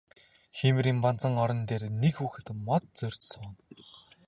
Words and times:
Хоймрын 0.57 0.97
банзан 1.05 1.33
орон 1.43 1.61
дээр 1.69 1.83
нэг 2.01 2.13
хүүхэд 2.17 2.47
мод 2.67 2.83
зорьж 2.99 3.21
сууна. 3.29 3.57